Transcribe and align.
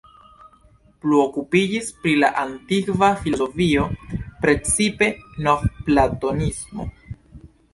Plu 1.03 1.19
okupiĝis 1.23 1.91
pri 2.05 2.13
la 2.23 2.31
antikva 2.45 3.11
filozofio, 3.27 3.85
precipe 4.47 5.11
novplatonismo. 5.49 6.89